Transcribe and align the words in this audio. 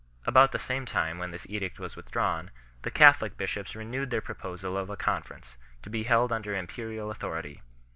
About 0.25 0.51
the 0.51 0.57
same 0.57 0.87
time 0.87 1.19
when 1.19 1.29
this 1.29 1.45
edict 1.47 1.79
was 1.79 1.95
withdrawn, 1.95 2.49
the 2.81 2.89
Catholic 2.89 3.37
bishops 3.37 3.75
renewed 3.75 4.09
their 4.09 4.19
proposal 4.19 4.75
of 4.75 4.89
a 4.89 4.97
con 4.97 5.21
ference, 5.21 5.57
to 5.83 5.91
be 5.91 6.05
held 6.05 6.31
under 6.31 6.55
imperial 6.55 7.11
authority. 7.11 7.61